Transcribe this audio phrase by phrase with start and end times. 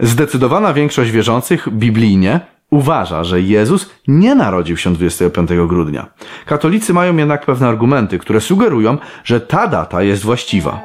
[0.00, 6.06] Zdecydowana większość wierzących biblijnie uważa, że Jezus nie narodził się 25 grudnia.
[6.46, 10.80] Katolicy mają jednak pewne argumenty, które sugerują, że ta data jest właściwa.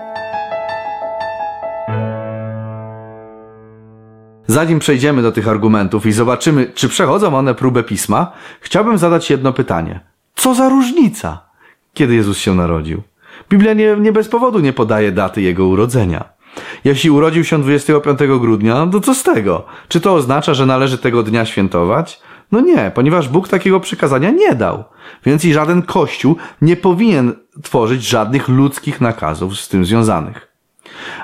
[4.47, 9.54] Zanim przejdziemy do tych argumentów i zobaczymy, czy przechodzą one próbę pisma, chciałbym zadać jedno
[9.54, 10.00] pytanie.
[10.36, 11.46] Co za różnica,
[11.94, 13.02] kiedy Jezus się narodził?
[13.50, 16.34] Biblia nie, nie bez powodu nie podaje daty jego urodzenia.
[16.84, 19.66] Jeśli urodził się 25 grudnia, to co z tego?
[19.88, 22.21] Czy to oznacza, że należy tego dnia świętować?
[22.52, 24.84] No nie, ponieważ Bóg takiego przykazania nie dał.
[25.26, 30.48] Więc i żaden kościół nie powinien tworzyć żadnych ludzkich nakazów z tym związanych.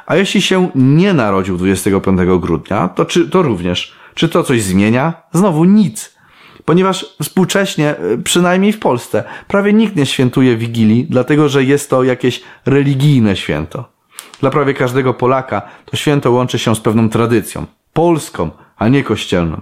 [0.05, 5.13] A jeśli się nie narodził 25 grudnia, to, czy, to również, czy to coś zmienia?
[5.33, 6.19] Znowu nic.
[6.65, 12.03] Ponieważ współcześnie, y, przynajmniej w Polsce, prawie nikt nie świętuje Wigilii, dlatego że jest to
[12.03, 13.98] jakieś religijne święto.
[14.39, 17.65] Dla prawie każdego Polaka to święto łączy się z pewną tradycją.
[17.93, 19.61] Polską, a nie kościelną.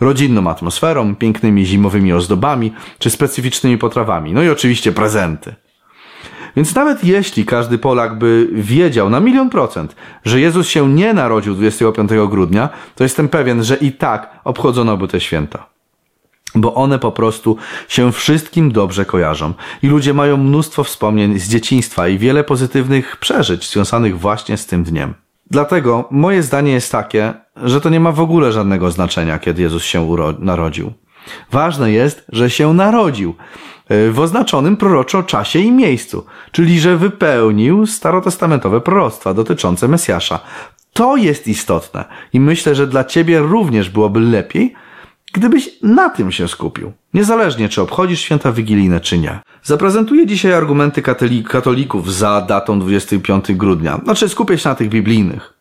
[0.00, 4.32] Rodzinną atmosferą, pięknymi zimowymi ozdobami czy specyficznymi potrawami.
[4.32, 5.54] No i oczywiście prezenty.
[6.56, 11.54] Więc nawet jeśli każdy Polak by wiedział na milion procent, że Jezus się nie narodził
[11.54, 15.73] 25 grudnia, to jestem pewien, że i tak obchodzono by te święta.
[16.54, 17.56] Bo one po prostu
[17.88, 19.54] się wszystkim dobrze kojarzą.
[19.82, 24.84] I ludzie mają mnóstwo wspomnień z dzieciństwa i wiele pozytywnych przeżyć związanych właśnie z tym
[24.84, 25.14] dniem.
[25.50, 29.84] Dlatego moje zdanie jest takie, że to nie ma w ogóle żadnego znaczenia, kiedy Jezus
[29.84, 30.92] się narodził.
[31.50, 33.34] Ważne jest, że się narodził.
[33.88, 40.40] E, w oznaczonym proroczo czasie i miejscu, czyli że wypełnił starotestamentowe proroctwa dotyczące Mesjasza.
[40.92, 44.74] To jest istotne i myślę, że dla ciebie również byłoby lepiej,
[45.34, 46.92] gdybyś na tym się skupił.
[47.14, 49.40] Niezależnie, czy obchodzisz święta wigilijne, czy nie.
[49.62, 51.02] Zaprezentuję dzisiaj argumenty
[51.48, 54.00] katolików za datą 25 grudnia.
[54.04, 55.54] Znaczy, skupię się na tych biblijnych.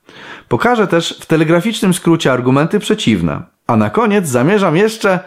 [0.47, 3.41] Pokażę też w telegraficznym skrócie argumenty przeciwne.
[3.67, 5.19] A na koniec zamierzam jeszcze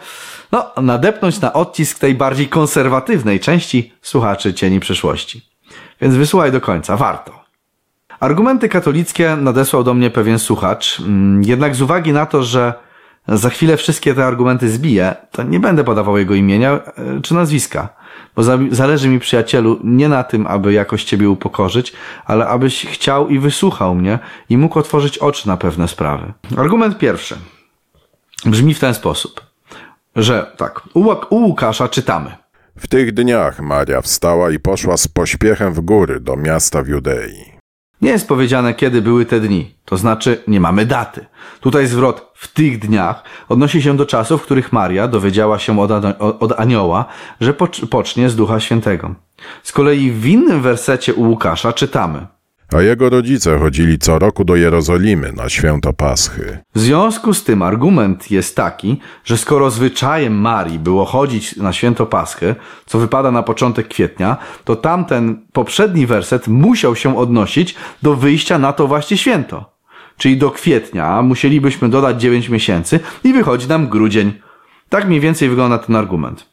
[0.51, 5.41] no, nadepnąć na odcisk tej bardziej konserwatywnej części słuchaczy Cieni Przyszłości.
[6.01, 7.43] Więc wysłuchaj do końca, warto.
[8.19, 12.86] Argumenty katolickie nadesłał do mnie pewien słuchacz, mm, jednak z uwagi na to, że
[13.27, 16.81] za chwilę wszystkie te argumenty zbiję, to nie będę podawał jego imienia e,
[17.21, 17.89] czy nazwiska,
[18.35, 21.93] bo zależy mi, przyjacielu, nie na tym, aby jakoś Ciebie upokorzyć,
[22.25, 26.33] ale abyś chciał i wysłuchał mnie i mógł otworzyć oczy na pewne sprawy.
[26.57, 27.37] Argument pierwszy
[28.45, 29.47] brzmi w ten sposób
[30.17, 32.31] że tak, u, u Łukasza czytamy.
[32.77, 37.56] W tych dniach Maria wstała i poszła z pośpiechem w góry do miasta w Judei.
[38.01, 41.25] Nie jest powiedziane, kiedy były te dni, to znaczy nie mamy daty.
[41.59, 45.91] Tutaj zwrot w tych dniach odnosi się do czasów, w których Maria dowiedziała się od,
[46.19, 47.05] od anioła,
[47.39, 47.53] że
[47.89, 49.15] pocznie z Ducha Świętego.
[49.63, 52.27] Z kolei w innym wersecie u Łukasza czytamy–
[52.73, 56.57] a jego rodzice chodzili co roku do Jerozolimy na święto Paschy.
[56.75, 62.05] W związku z tym argument jest taki, że skoro zwyczajem Marii było chodzić na święto
[62.05, 62.55] Paschy,
[62.85, 68.73] co wypada na początek kwietnia, to tamten poprzedni werset musiał się odnosić do wyjścia na
[68.73, 69.77] to właśnie święto.
[70.17, 74.33] Czyli do kwietnia musielibyśmy dodać 9 miesięcy i wychodzi nam grudzień.
[74.89, 76.49] Tak mniej więcej wygląda ten argument.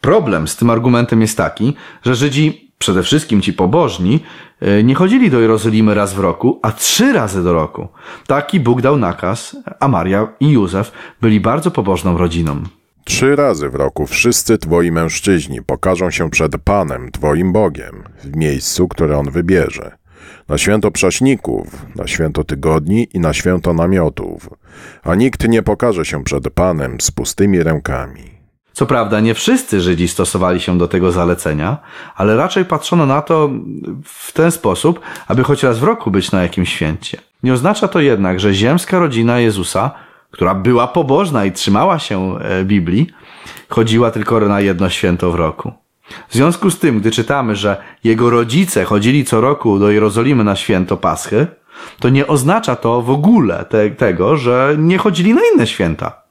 [0.00, 4.20] Problem z tym argumentem jest taki, że Żydzi przede wszystkim ci pobożni,
[4.60, 7.88] e, nie chodzili do Jerozolimy raz w roku, a trzy razy do roku.
[8.26, 12.62] Taki Bóg dał nakaz, a Maria i Józef byli bardzo pobożną rodziną.
[13.04, 18.88] Trzy razy w roku wszyscy twoi mężczyźni pokażą się przed Panem, twoim Bogiem, w miejscu,
[18.88, 19.96] które On wybierze.
[20.48, 24.48] Na święto prześników, na święto tygodni i na święto namiotów.
[25.02, 28.41] A nikt nie pokaże się przed Panem z pustymi rękami.
[28.72, 31.78] Co prawda, nie wszyscy Żydzi stosowali się do tego zalecenia,
[32.16, 33.50] ale raczej patrzono na to
[34.04, 37.18] w ten sposób, aby choć raz w roku być na jakimś święcie.
[37.42, 39.90] Nie oznacza to jednak, że ziemska rodzina Jezusa,
[40.30, 43.06] która była pobożna i trzymała się e, Biblii,
[43.68, 45.72] chodziła tylko na jedno święto w roku.
[46.28, 50.56] W związku z tym, gdy czytamy, że jego rodzice chodzili co roku do Jerozolimy na
[50.56, 51.46] święto Paschy,
[52.00, 56.21] to nie oznacza to w ogóle te, tego, że nie chodzili na inne święta.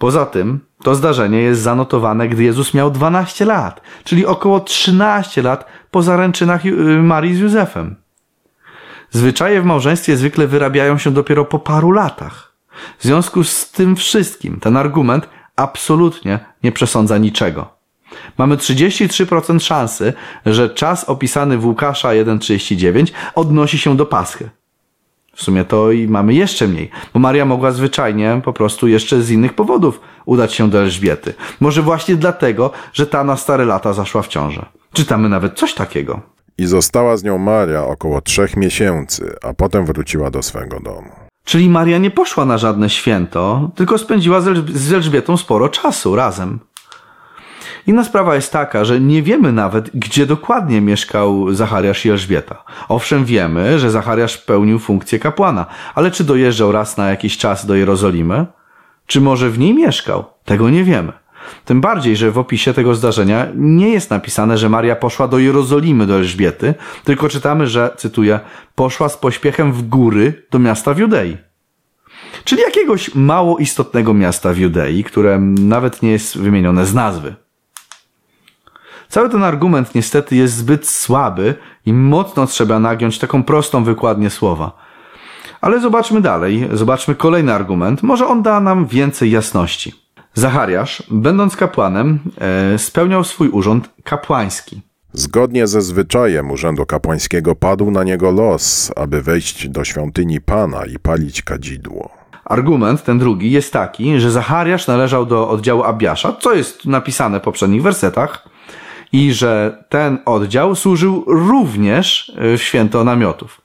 [0.00, 5.66] Poza tym, to zdarzenie jest zanotowane, gdy Jezus miał 12 lat, czyli około 13 lat
[5.90, 7.96] po zaręczynach y, Marii z Józefem.
[9.10, 12.52] Zwyczaje w małżeństwie zwykle wyrabiają się dopiero po paru latach.
[12.98, 17.68] W związku z tym wszystkim ten argument absolutnie nie przesądza niczego.
[18.38, 20.12] Mamy 33% szansy,
[20.46, 24.50] że czas opisany w Łukasza 1,39 odnosi się do Paschy.
[25.40, 29.30] W sumie to i mamy jeszcze mniej, bo Maria mogła zwyczajnie po prostu jeszcze z
[29.30, 31.34] innych powodów udać się do Elżbiety.
[31.60, 34.66] Może właśnie dlatego, że ta na stare lata zaszła w ciążę.
[34.92, 36.20] Czytamy nawet coś takiego.
[36.58, 41.10] I została z nią Maria około trzech miesięcy, a potem wróciła do swego domu.
[41.44, 44.40] Czyli Maria nie poszła na żadne święto, tylko spędziła
[44.74, 46.58] z Elżbietą sporo czasu razem.
[47.86, 52.64] Inna sprawa jest taka, że nie wiemy nawet, gdzie dokładnie mieszkał Zachariasz i Elżbieta.
[52.88, 57.74] Owszem, wiemy, że Zachariasz pełnił funkcję kapłana, ale czy dojeżdżał raz na jakiś czas do
[57.74, 58.46] Jerozolimy?
[59.06, 60.24] Czy może w niej mieszkał?
[60.44, 61.12] Tego nie wiemy.
[61.64, 66.06] Tym bardziej, że w opisie tego zdarzenia nie jest napisane, że Maria poszła do Jerozolimy
[66.06, 66.74] do Elżbiety,
[67.04, 68.40] tylko czytamy, że, cytuję,
[68.74, 71.36] poszła z pośpiechem w góry do miasta w Judei.
[72.44, 77.34] Czyli jakiegoś mało istotnego miasta w Judei, które nawet nie jest wymienione z nazwy.
[79.10, 81.54] Cały ten argument niestety jest zbyt słaby
[81.86, 84.72] i mocno trzeba nagiąć taką prostą wykładnię słowa.
[85.60, 89.94] Ale zobaczmy dalej, zobaczmy kolejny argument, może on da nam więcej jasności.
[90.34, 94.80] Zachariasz, będąc kapłanem, e, spełniał swój urząd kapłański.
[95.12, 100.98] Zgodnie ze zwyczajem urzędu kapłańskiego padł na niego los, aby wejść do świątyni Pana i
[100.98, 102.10] palić kadzidło.
[102.44, 107.42] Argument ten drugi jest taki, że Zachariasz należał do oddziału Abiasza, co jest napisane w
[107.42, 108.48] poprzednich wersetach,
[109.12, 113.60] i że ten oddział służył również e, w święto namiotów.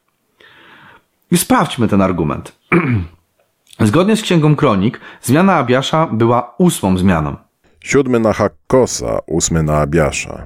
[1.31, 2.55] I sprawdźmy ten argument.
[3.79, 7.35] Zgodnie z Księgą Kronik, zmiana Abiasza była ósmą zmianą.
[7.79, 10.45] Siódmy na Hakkosa, ósmy na Abiasza.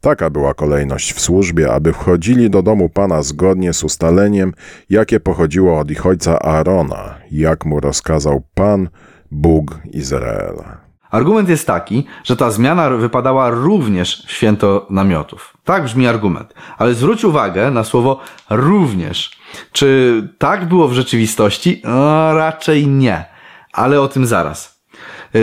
[0.00, 4.52] Taka była kolejność w służbie, aby wchodzili do domu Pana zgodnie z ustaleniem,
[4.90, 8.88] jakie pochodziło od ich ojca Aarona, jak mu rozkazał Pan,
[9.30, 10.89] Bóg Izraela.
[11.10, 15.56] Argument jest taki, że ta zmiana wypadała również w święto namiotów.
[15.64, 16.54] Tak brzmi argument.
[16.78, 18.20] Ale zwróć uwagę na słowo
[18.50, 19.30] również.
[19.72, 21.82] Czy tak było w rzeczywistości?
[21.84, 23.24] No, raczej nie.
[23.72, 24.80] Ale o tym zaraz.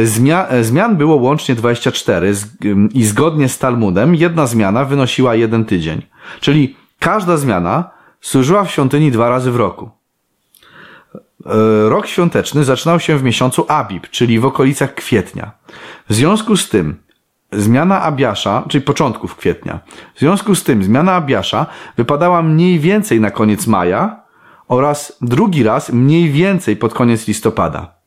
[0.04, 2.34] Zmian, zmian było łącznie 24
[2.94, 6.02] i zgodnie z Talmudem jedna zmiana wynosiła jeden tydzień.
[6.40, 7.90] Czyli każda zmiana
[8.22, 9.97] służyła w świątyni dwa razy w roku.
[11.48, 15.52] E, rok świąteczny zaczynał się w miesiącu Abib, czyli w okolicach kwietnia.
[16.10, 16.96] W związku z tym
[17.52, 19.80] zmiana Abiasza, czyli początków kwietnia,
[20.16, 21.66] w związku z tym zmiana Abiasza
[21.98, 24.24] wypadała mniej więcej na koniec maja
[24.68, 27.98] oraz drugi raz mniej więcej pod koniec listopada.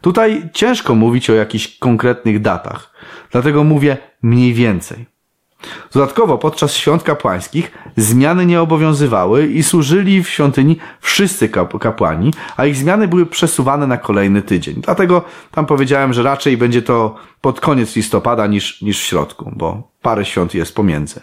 [0.00, 2.92] Tutaj ciężko mówić o jakichś konkretnych datach,
[3.30, 5.13] dlatego mówię mniej więcej.
[5.92, 11.48] Dodatkowo podczas świąt kapłańskich zmiany nie obowiązywały i służyli w świątyni wszyscy
[11.80, 14.74] kapłani, a ich zmiany były przesuwane na kolejny tydzień.
[14.80, 19.90] Dlatego tam powiedziałem, że raczej będzie to pod koniec listopada niż, niż w środku, bo
[20.02, 21.20] parę świąt jest pomiędzy.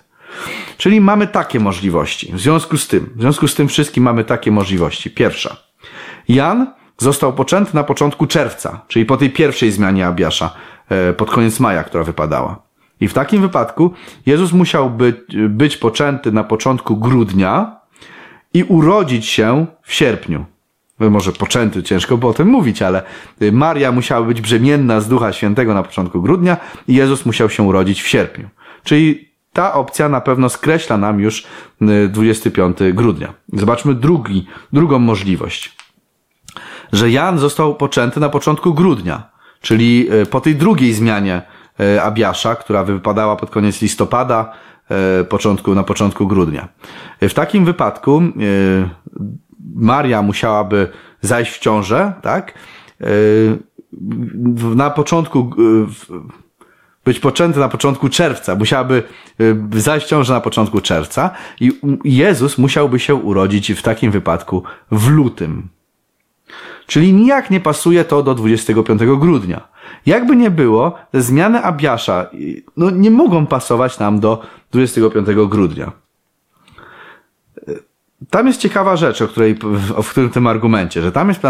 [0.77, 2.33] Czyli mamy takie możliwości.
[2.33, 5.11] W związku z tym, w związku z tym wszystkim mamy takie możliwości.
[5.11, 5.57] Pierwsza.
[6.27, 10.53] Jan został poczęty na początku czerwca, czyli po tej pierwszej zmianie Abiasza,
[10.89, 12.70] e, pod koniec maja, która wypadała.
[13.01, 13.93] I w takim wypadku
[14.25, 15.15] Jezus musiał być,
[15.49, 17.79] być poczęty na początku grudnia
[18.53, 20.45] i urodzić się w sierpniu.
[20.99, 23.03] Może poczęty, ciężko było o tym mówić, ale
[23.51, 26.57] Maria musiała być brzemienna z Ducha Świętego na początku grudnia
[26.87, 28.49] i Jezus musiał się urodzić w sierpniu.
[28.83, 31.43] Czyli ta opcja na pewno skreśla nam już
[32.09, 33.33] 25 grudnia.
[33.53, 35.75] Zobaczmy drugi, drugą możliwość.
[36.93, 39.29] Że Jan został poczęty na początku grudnia,
[39.61, 41.41] czyli e, po tej drugiej zmianie
[42.03, 44.53] Abiasza, która wypadała pod koniec listopada,
[44.89, 46.67] e, początku, na początku grudnia.
[47.19, 48.21] E, w takim wypadku
[49.75, 50.87] Maria musiałaby
[51.21, 52.53] zajść w ciążę, tak?
[54.75, 55.49] Na początku,
[57.05, 59.03] być poczęty na początku czerwca, musiałaby
[59.73, 61.29] zajść w ciążę na początku czerwca
[61.61, 61.71] i
[62.03, 65.69] Jezus musiałby się urodzić w takim wypadku w lutym.
[66.87, 69.70] Czyli nijak nie pasuje to do 25 grudnia.
[70.05, 72.29] Jakby nie było, zmiany Abiasza
[72.77, 75.91] no, nie mogą pasować nam do 25 grudnia.
[78.29, 79.55] Tam jest ciekawa rzecz, o której,
[80.03, 81.41] w którym tym argumencie, że tam jest,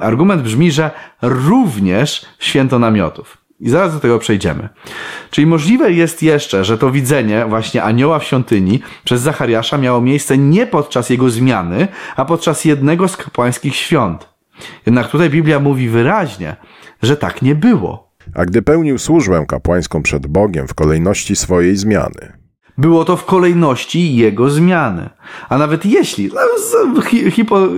[0.00, 0.90] argument brzmi, że
[1.22, 3.38] również święto namiotów.
[3.60, 4.68] I zaraz do tego przejdziemy.
[5.30, 10.38] Czyli możliwe jest jeszcze, że to widzenie właśnie anioła w świątyni przez Zachariasza miało miejsce
[10.38, 14.35] nie podczas jego zmiany, a podczas jednego z kapłańskich świąt.
[14.86, 16.56] Jednak tutaj Biblia mówi wyraźnie,
[17.02, 18.12] że tak nie było.
[18.34, 22.32] A gdy pełnił służbę kapłańską przed Bogiem w kolejności swojej zmiany,
[22.78, 25.10] było to w kolejności jego zmiany.
[25.48, 26.30] A nawet jeśli,
[26.94, 27.68] no, hipo,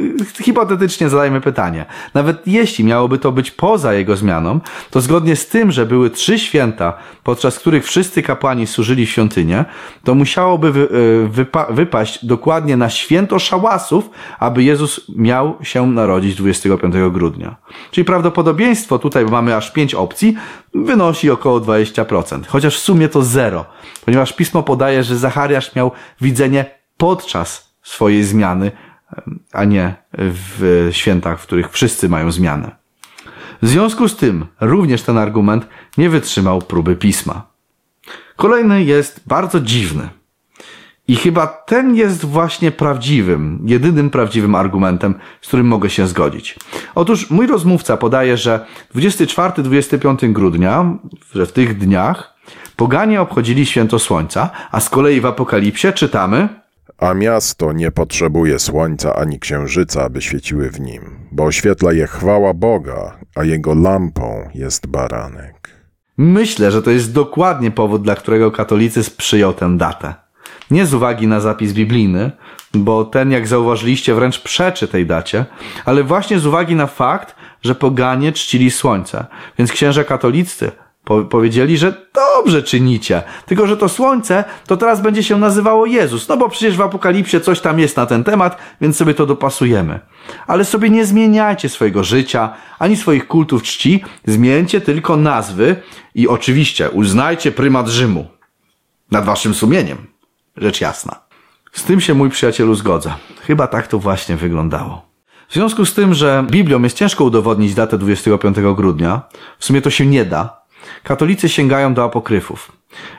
[0.43, 5.73] hipotetycznie zadajmy pytanie, nawet jeśli miałoby to być poza jego zmianą, to zgodnie z tym,
[5.73, 6.93] że były trzy święta,
[7.25, 9.65] podczas których wszyscy kapłani służyli w świątynię,
[10.05, 10.89] to musiałoby wy,
[11.25, 17.57] e, wypa, wypaść dokładnie na święto szałasów, aby Jezus miał się narodzić 25 grudnia.
[17.91, 20.37] Czyli prawdopodobieństwo, tutaj mamy aż pięć opcji,
[20.75, 23.65] wynosi około 20%, chociaż w sumie to zero,
[24.05, 26.65] ponieważ pismo podaje, że Zachariasz miał widzenie
[26.97, 28.73] podczas swojej zmiany,
[29.53, 32.77] a nie w świętach, w których wszyscy mają zmianę.
[33.63, 35.67] W związku z tym również ten argument
[35.99, 37.43] nie wytrzymał próby pisma.
[38.37, 40.09] Kolejny jest bardzo dziwny.
[41.09, 46.57] I chyba ten jest właśnie prawdziwym, jedynym prawdziwym argumentem, z którym mogę się zgodzić.
[46.95, 50.99] Otóż mój rozmówca podaje, że 24-25 grudnia,
[51.35, 52.35] że w tych dniach,
[52.77, 56.49] poganie obchodzili święto słońca, a z kolei w Apokalipsie czytamy,
[57.01, 62.55] A miasto nie potrzebuje słońca ani księżyca, aby świeciły w nim, bo oświetla je chwała
[62.55, 65.71] Boga, a jego lampą jest baranek.
[66.17, 70.28] Myślę, że to jest dokładnie powód, dla którego katolicyzm przyjął tę datę.
[70.71, 72.31] Nie z uwagi na zapis biblijny,
[72.75, 75.45] bo ten, jak zauważyliście, wręcz przeczy tej dacie,
[75.85, 79.27] ale właśnie z uwagi na fakt, że poganie czcili słońce.
[79.59, 80.73] Więc księża katolicy
[81.09, 86.29] po powiedzieli, że dobrze czynicie, tylko że to słońce to teraz będzie się nazywało Jezus,
[86.29, 90.01] no bo przecież w Apokalipsie coś tam jest na ten temat, więc sobie to dopasujemy.
[90.47, 95.77] Ale sobie nie zmieniajcie swojego życia, ani swoich kultów czci, zmieńcie tylko nazwy
[96.15, 98.27] i oczywiście uznajcie prymat Rzymu
[99.11, 100.18] nad waszym sumieniem.
[100.61, 101.21] Rzecz jasna.
[101.73, 103.17] Z tym się mój przyjacielu zgodza.
[103.41, 105.09] Chyba tak to właśnie wyglądało.
[105.49, 109.23] W związku z tym, że Biblią jest ciężko udowodnić datę 25 grudnia,
[109.59, 110.63] w sumie to się nie da,
[111.03, 112.73] katolicy sięgają do apokryfów.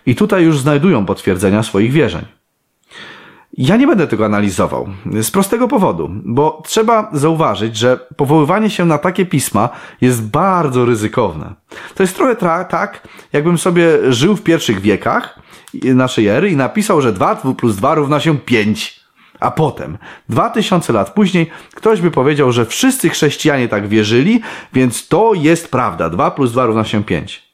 [0.05, 2.25] I tutaj już znajdują potwierdzenia swoich wierzeń.
[3.57, 4.87] Ja nie będę tego analizował.
[5.21, 9.69] Z prostego powodu, bo trzeba zauważyć, że powoływanie się na takie pisma
[10.01, 11.53] jest bardzo ryzykowne.
[11.95, 15.39] To jest trochę tak, jakbym sobie żył w pierwszych wiekach
[15.83, 18.99] naszej ery i napisał, że 2 plus 2 równa się 5.
[19.39, 19.97] A potem,
[20.29, 24.41] 2000 lat później, ktoś by powiedział, że wszyscy chrześcijanie tak wierzyli,
[24.73, 26.09] więc to jest prawda.
[26.09, 27.48] 2 plus 2 równa się 5.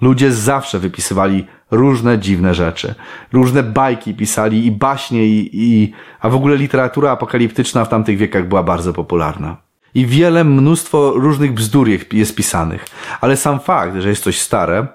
[0.00, 2.94] Ludzie zawsze wypisywali różne dziwne rzeczy.
[3.32, 8.48] Różne bajki pisali i baśnie, i, i, a w ogóle literatura apokaliptyczna w tamtych wiekach
[8.48, 9.56] była bardzo popularna.
[9.94, 12.84] I wiele, mnóstwo różnych bzdur jest pisanych.
[13.20, 14.86] Ale sam fakt, że jest coś stare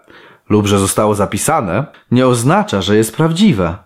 [0.49, 3.77] lub że zostało zapisane, nie oznacza, że jest prawdziwe.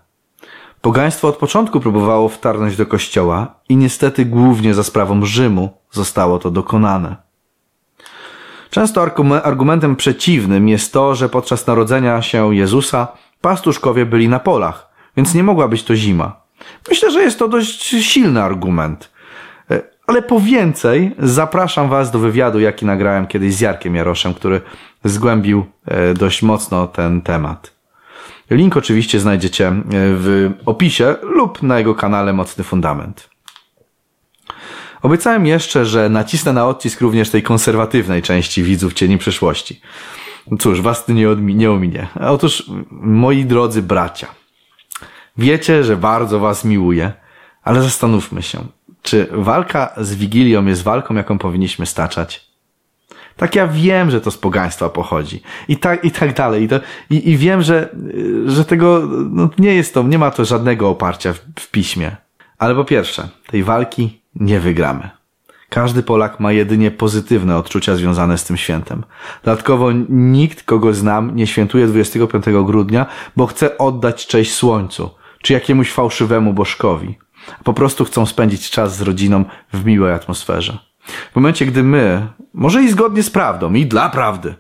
[0.82, 6.52] Pogaństwo od początku próbowało wtarnąć do kościoła i niestety głównie za sprawą Rzymu zostało to
[6.52, 7.27] dokonane.
[8.70, 9.08] Często
[9.44, 13.08] argumentem przeciwnym jest to, że podczas narodzenia się Jezusa
[13.42, 16.42] pastuszkowie byli na polach, więc nie mogła być to zima.
[16.90, 19.12] Myślę, że jest to dość silny argument.
[19.72, 24.62] E, ale po więcej zapraszam Was do wywiadu, jaki nagrałem kiedyś z Jarkiem Jaroszem, który
[25.04, 27.78] zgłębił e, dość mocno ten temat.
[28.50, 33.30] Link oczywiście znajdziecie e, w opisie lub na jego kanale Mocny Fundament.
[35.08, 39.82] Obiecałem jeszcze, że nacisnę na odcisk również tej konserwatywnej części widzów Cieni Przyszłości.
[40.60, 42.08] Cóż, was to nie, odmi- nie ominie.
[42.22, 44.28] Otóż, moi drodzy bracia,
[45.38, 47.12] wiecie, że bardzo was miłuję,
[47.64, 48.60] ale zastanówmy się,
[49.02, 52.48] czy walka z Wigilią jest walką, jaką powinniśmy staczać?
[53.38, 55.42] Tak ja wiem, że to z pogaństwa pochodzi.
[55.68, 56.64] I tak, i tak dalej.
[56.64, 57.90] I, to, i, i wiem, że,
[58.46, 62.16] że tego, no, nie jest to, nie ma to żadnego oparcia w, w piśmie.
[62.58, 65.10] Ale po pierwsze, tej walki nie wygramy.
[65.70, 69.04] Każdy Polak ma jedynie pozytywne odczucia związane z tym świętem.
[69.44, 75.10] Dodatkowo nikt, kogo znam, nie świętuje 25 grudnia, bo chce oddać cześć słońcu,
[75.42, 77.18] czy jakiemuś fałszywemu bożkowi.
[77.64, 80.78] Po prostu chcą spędzić czas z rodziną w miłej atmosferze.
[81.32, 84.56] W momencie, gdy my, może i zgodnie z prawdą, i dla prawdy,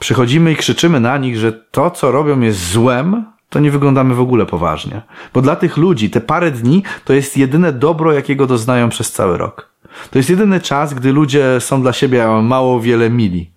[0.00, 4.20] przychodzimy i krzyczymy na nich, że to, co robią, jest złem, to nie wyglądamy w
[4.20, 5.02] ogóle poważnie.
[5.34, 9.38] Bo dla tych ludzi te parę dni to jest jedyne dobro, jakiego doznają przez cały
[9.38, 9.70] rok.
[10.10, 13.50] To jest jedyny czas, gdy ludzie są dla siebie mało wiele mili.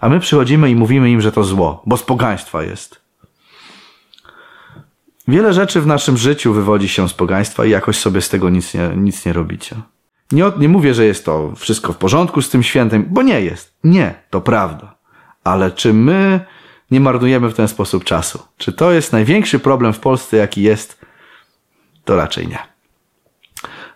[0.00, 3.00] A my przychodzimy i mówimy im, że to zło, bo z pogaństwa jest.
[5.28, 8.74] Wiele rzeczy w naszym życiu wywodzi się z pogaństwa i jakoś sobie z tego nic
[8.74, 9.76] nie, nic nie robicie.
[10.32, 13.74] Nie, nie mówię, że jest to wszystko w porządku z tym świętem, bo nie jest.
[13.84, 14.94] Nie, to prawda.
[15.44, 16.40] Ale czy my
[16.90, 18.42] nie marnujemy w ten sposób czasu.
[18.56, 21.00] Czy to jest największy problem w Polsce, jaki jest?
[22.04, 22.58] To raczej nie.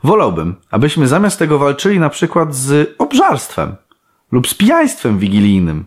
[0.05, 3.77] Wolałbym, abyśmy zamiast tego walczyli na przykład z obżarstwem
[4.33, 5.85] lub z pijaństwem wigilijnym.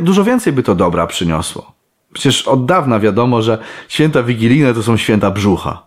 [0.00, 1.72] Dużo więcej by to dobra przyniosło.
[2.12, 3.58] Przecież od dawna wiadomo, że
[3.88, 5.82] święta wigilijne to są święta brzucha.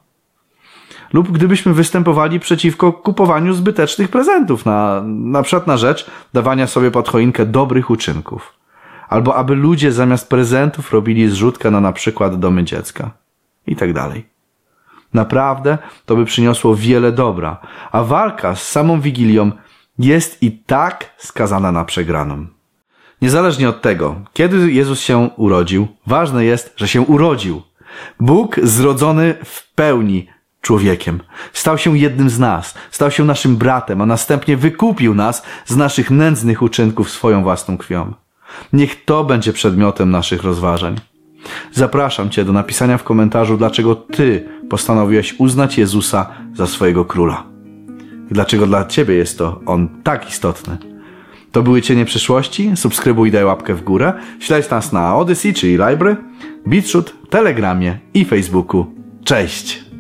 [1.14, 7.10] Lub gdybyśmy występowali przeciwko kupowaniu zbytecznych prezentów, na, na przykład na rzecz dawania sobie pod
[7.10, 8.61] choinkę dobrych uczynków
[9.12, 13.12] albo aby ludzie zamiast prezentów robili zrzutkę na na przykład domy dziecka
[13.68, 14.26] i tak dalej.
[15.14, 17.58] Naprawdę to by przyniosło wiele dobra,
[17.92, 19.52] a walka z samą Wigilią
[20.00, 22.48] jest i tak skazana na przegraną.
[23.22, 27.62] Niezależnie od tego, kiedy Jezus się urodził, ważne jest, że się urodził.
[28.20, 30.28] Bóg zrodzony w pełni
[30.62, 31.20] człowiekiem.
[31.54, 36.12] Stał się jednym z nas, stał się naszym bratem, a następnie wykupił nas z naszych
[36.12, 38.14] nędznych uczynków swoją własną krwią.
[38.74, 40.96] Niech to będzie przedmiotem naszych rozważań.
[41.72, 47.44] Zapraszam Cię do napisania w komentarzu, dlaczego Ty postanowiłeś uznać Jezusa za swojego króla.
[48.32, 50.78] Dlaczego dla Ciebie jest to On tak istotny.
[51.52, 52.72] To były Cienie Przyszłości.
[52.76, 54.14] Subskrybuj i daj łapkę w górę.
[54.40, 56.16] Śledź nas na Odyssey, czyli Library,
[56.68, 58.86] BitChute, Telegramie i Facebooku.
[59.24, 59.91] Cześć!